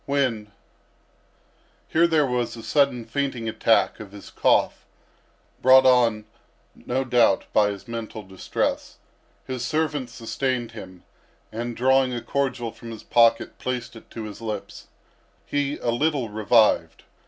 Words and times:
When—" 0.07 0.51
Here 1.89 2.07
there 2.07 2.25
was 2.25 2.57
a 2.57 2.63
sudden 2.63 3.05
fainting 3.05 3.47
attack 3.47 3.99
of 3.99 4.13
his 4.13 4.31
cough, 4.31 4.83
brought 5.61 5.85
on, 5.85 6.25
no 6.73 7.03
doubt, 7.03 7.45
by 7.53 7.69
his 7.69 7.87
mental 7.87 8.23
distress. 8.23 8.97
His 9.45 9.63
servant 9.63 10.09
sustained 10.09 10.71
him, 10.71 11.03
and 11.51 11.77
drawing 11.77 12.15
a 12.15 12.21
cordial 12.23 12.71
from 12.71 12.89
his 12.89 13.03
pocket 13.03 13.59
placed 13.59 13.95
it 13.95 14.09
to 14.09 14.23
his 14.23 14.41
lips. 14.41 14.87
He 15.45 15.77
a 15.77 15.91
little 15.91 16.29
revived. 16.29 17.03